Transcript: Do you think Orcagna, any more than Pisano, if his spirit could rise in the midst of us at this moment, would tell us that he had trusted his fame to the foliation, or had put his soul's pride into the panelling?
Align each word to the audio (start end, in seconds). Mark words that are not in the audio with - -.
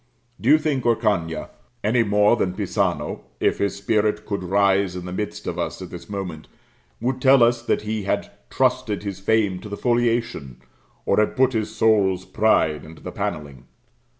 Do 0.41 0.49
you 0.49 0.57
think 0.57 0.83
Orcagna, 0.83 1.51
any 1.83 2.01
more 2.01 2.35
than 2.35 2.55
Pisano, 2.55 3.21
if 3.39 3.59
his 3.59 3.75
spirit 3.75 4.25
could 4.25 4.41
rise 4.41 4.95
in 4.95 5.05
the 5.05 5.11
midst 5.13 5.45
of 5.45 5.59
us 5.59 5.79
at 5.79 5.91
this 5.91 6.09
moment, 6.09 6.47
would 6.99 7.21
tell 7.21 7.43
us 7.43 7.61
that 7.61 7.83
he 7.83 8.01
had 8.01 8.31
trusted 8.49 9.03
his 9.03 9.19
fame 9.19 9.59
to 9.59 9.69
the 9.69 9.77
foliation, 9.77 10.59
or 11.05 11.17
had 11.19 11.35
put 11.37 11.53
his 11.53 11.75
soul's 11.75 12.25
pride 12.25 12.83
into 12.83 13.03
the 13.03 13.11
panelling? 13.11 13.65